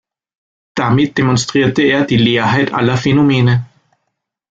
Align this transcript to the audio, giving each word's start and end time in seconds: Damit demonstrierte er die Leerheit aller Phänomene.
Damit 0.73 1.19
demonstrierte 1.19 1.83
er 1.83 2.05
die 2.05 2.17
Leerheit 2.17 2.73
aller 2.73 2.97
Phänomene. 2.97 3.67